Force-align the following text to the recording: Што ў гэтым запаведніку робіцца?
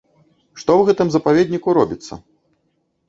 Што 0.61 0.71
ў 0.79 0.87
гэтым 0.87 1.07
запаведніку 1.17 1.77
робіцца? 1.81 2.13